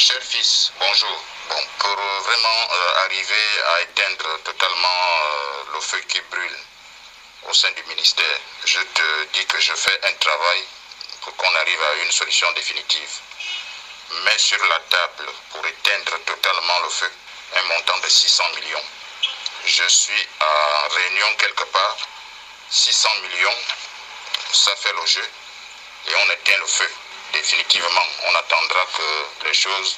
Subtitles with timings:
[0.00, 1.24] Cher fils, bonjour.
[1.50, 6.58] Bon, pour vraiment euh, arriver à éteindre totalement euh, le feu qui brûle
[7.42, 10.64] au sein du ministère, je te dis que je fais un travail
[11.20, 13.10] pour qu'on arrive à une solution définitive.
[14.24, 17.12] Mets sur la table pour éteindre totalement le feu
[17.58, 18.84] un montant de 600 millions.
[19.66, 21.96] Je suis à réunion quelque part.
[22.70, 23.58] 600 millions,
[24.54, 25.28] ça fait le jeu
[26.08, 26.90] et on éteint le feu
[27.32, 28.06] définitivement.
[28.26, 29.96] On attendra que les choses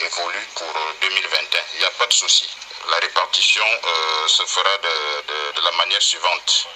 [0.00, 1.60] évoluent pour 2021.
[1.74, 2.48] Il n'y a pas de souci.
[2.90, 6.68] La répartition euh, se fera de, de, la manière suivante.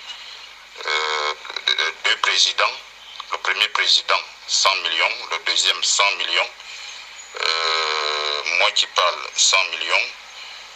[0.87, 1.35] Euh,
[2.05, 2.73] deux présidents.
[3.33, 5.13] Le premier président, 100 millions.
[5.33, 6.51] Le deuxième, 100 millions.
[7.45, 10.07] Euh, moi qui parle, 100 millions.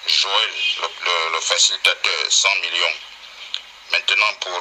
[0.06, 0.51] Joël,
[0.82, 2.95] le, le, le facilitateur, 100 millions.
[3.92, 4.60] Maintenant, pour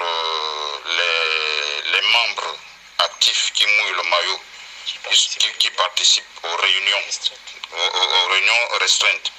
[0.85, 2.55] les, les membres
[2.99, 4.39] actifs qui mouillent le maillot,
[5.59, 7.03] qui participent, aux réunions,
[7.71, 9.31] aux, réunions restreintes.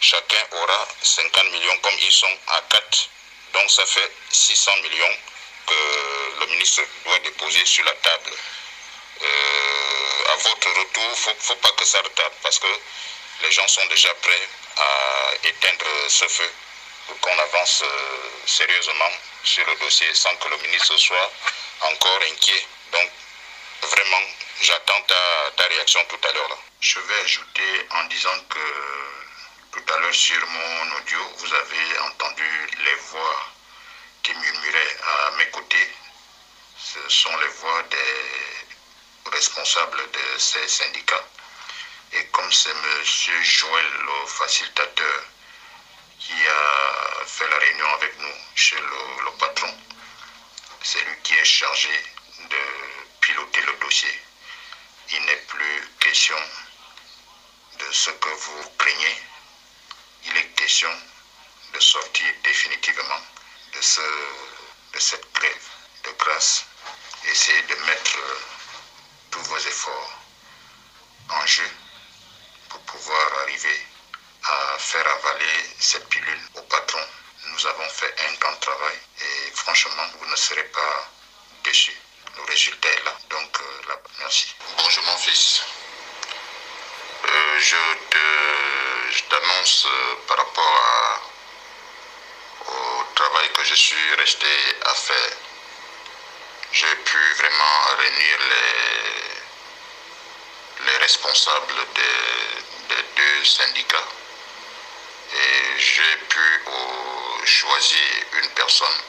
[0.00, 3.08] Chacun aura 50 millions comme ils sont à 4.
[3.54, 5.16] Donc ça fait 600 millions
[5.66, 8.30] que le ministre doit déposer sur la table.
[9.22, 12.66] Euh, à votre retour, il ne faut, faut, pas que ça retarde parce que
[13.42, 16.50] les gens sont déjà prêts à éteindre ce feu
[17.06, 19.10] pour qu'on avance euh, sérieusement
[19.44, 21.32] sur le dossier sans que le ministre soit
[21.82, 22.66] encore inquiet.
[22.92, 23.10] Donc,
[23.82, 24.22] vraiment,
[24.62, 26.58] j'attends ta, ta, réaction tout à l'heure.
[26.80, 28.58] Je vais ajouter en disant que
[29.72, 32.48] tout à l'heure sur mon audio, vous avez entendu
[32.84, 33.46] les voix
[34.22, 35.90] qui murmuraient à mes côtés.
[36.78, 41.26] Ce sont les voix des responsables de ces syndicats.
[42.12, 43.42] Et comme c'est M.
[43.42, 45.24] Joël, le facilitateur,
[46.20, 49.74] qui a fait la réunion avec nous chez le, le patron,
[50.84, 51.90] c'est lui qui est chargé
[52.48, 52.56] de
[53.20, 54.22] piloter le dossier.
[55.14, 56.38] Il n'est plus question
[57.78, 59.22] de ce que vous craignez.
[60.24, 60.90] Il est question
[61.74, 63.20] de sortir définitivement
[63.74, 64.00] de, ce,
[64.94, 65.66] de cette grève.
[66.04, 66.64] De grâce,
[67.24, 68.18] essayez de mettre
[69.30, 70.12] tous vos efforts
[71.28, 71.70] en jeu
[72.70, 73.86] pour pouvoir arriver
[74.44, 77.06] à faire avaler cette pilule au patron.
[77.46, 81.10] Nous avons fait un grand travail et franchement, vous ne serez pas
[81.64, 81.96] déçus.
[82.36, 83.16] Le résultat est là.
[83.28, 83.82] Donc, euh,
[84.22, 85.62] Bonjour mon fils.
[87.24, 91.32] Euh, je t'annonce euh, par rapport
[92.68, 94.46] au travail que je suis resté
[94.84, 95.36] à faire.
[96.70, 98.38] J'ai pu vraiment réunir
[100.78, 104.08] les, les responsables des, deux syndicats
[105.34, 108.06] et j'ai pu euh, choisir
[108.40, 109.00] une personne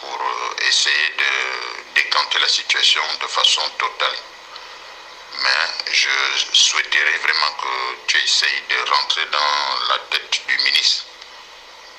[0.00, 0.18] pour
[0.66, 1.69] essayer de
[2.40, 4.16] la situation de façon totale.
[5.42, 6.08] Mais je
[6.52, 11.04] souhaiterais vraiment que tu essayes de rentrer dans la tête du ministre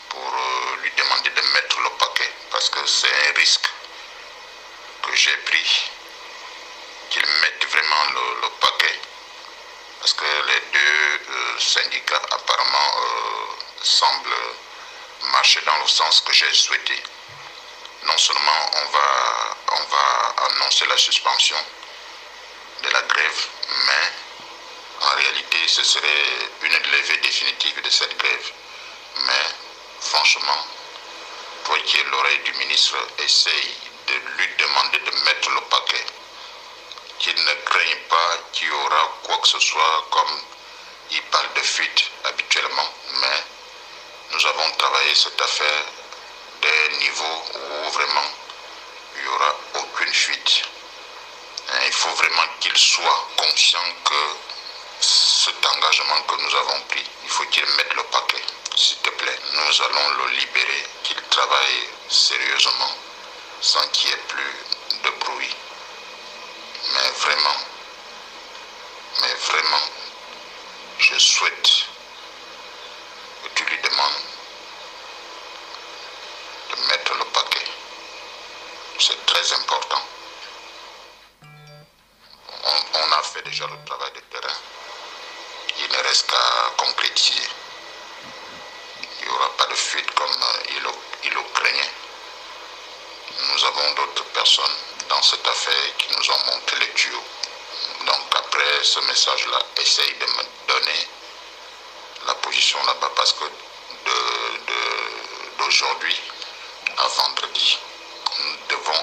[0.09, 3.69] pour euh, lui demander de mettre le paquet parce que c'est un risque
[5.03, 5.91] que j'ai pris
[7.09, 8.99] qu'il mette vraiment le, le paquet
[9.99, 14.55] parce que les deux euh, syndicats apparemment euh, semblent
[15.31, 17.01] marcher dans le sens que j'ai souhaité.
[18.03, 21.57] Non seulement on va, on va annoncer la suspension
[22.83, 23.47] de la grève,
[23.87, 28.51] mais en réalité ce serait une levée définitive de cette grève.
[29.27, 29.45] Mais
[29.99, 30.65] franchement,
[31.69, 33.75] es l'oreille du ministre, essaye
[34.07, 36.05] de lui demander de mettre le paquet
[37.19, 40.41] qu'il ne craigne pas qu'il y aura quoi que ce soit comme
[41.11, 42.93] il parle de fuite habituellement.
[43.21, 43.43] Mais
[44.31, 45.83] nous avons travaillé cette affaire
[46.61, 48.29] des niveaux où vraiment
[49.15, 50.63] il n'y aura aucune fuite.
[51.85, 54.35] Il faut vraiment qu'il soit conscient que
[54.99, 58.43] cet engagement que nous avons pris, il faut qu'il mette le paquet.
[58.75, 62.95] S'il te plaît, nous allons le libérer, qu'il travaille sérieusement
[63.61, 64.55] sans qu'il y ait plus
[65.03, 65.55] de bruit
[66.93, 67.59] mais vraiment,
[69.21, 69.85] mais vraiment,
[70.99, 71.85] je souhaite
[73.43, 74.21] que tu lui demandes
[76.69, 77.65] de mettre le paquet.
[78.99, 80.01] C'est très important.
[82.93, 84.57] On, a fait déjà le travail de terrain.
[85.79, 87.47] Il ne reste qu'à concrétiser.
[89.21, 90.35] Il n'y aura pas de fuite comme
[90.69, 90.89] il le,
[91.23, 91.93] il le craignait.
[93.53, 94.77] Nous avons d'autres personnes
[95.09, 97.23] dans cette affaire qui nous ont montré les tuyaux.
[98.05, 101.07] Donc après ce message-là, essaye de me donner
[102.27, 103.45] la position là-bas parce que
[105.57, 106.19] d'aujourd'hui
[106.97, 107.79] à vendredi,
[108.39, 109.01] nous devons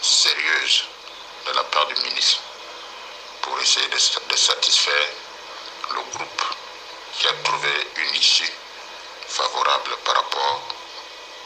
[0.00, 0.84] sérieuse
[1.46, 2.40] de la part du ministre.
[3.60, 5.08] essayer de, satisfaire
[5.90, 6.44] le groupe
[7.14, 8.52] qui a trouvé une issue
[9.26, 10.62] favorable par rapport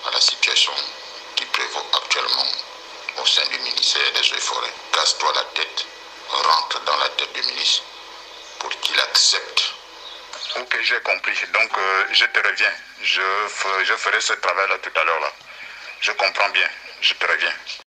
[0.06, 0.72] à la situation
[1.34, 2.46] qui prévaut actuellement
[3.16, 4.74] au sein du ministère des et Forêts.
[4.92, 5.86] Casse-toi la tête,
[6.28, 7.84] rentre dans la tête du ministre
[8.58, 9.72] pour qu'il accepte.
[10.60, 11.38] Ok, j'ai compris.
[11.54, 12.74] Donc, euh, je te reviens.
[13.02, 13.22] Je,
[13.84, 15.32] je ferai ce travail-là tout à l'heure.
[16.00, 16.68] Je comprends bien.
[17.02, 17.81] Je te reviens.